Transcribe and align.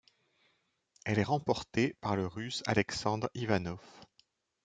Elle 1.05 1.19
est 1.19 1.23
remportée 1.23 1.93
par 2.01 2.15
le 2.15 2.25
Russe 2.25 2.63
Aleksandr 2.65 3.29
Ivanov. 3.35 3.79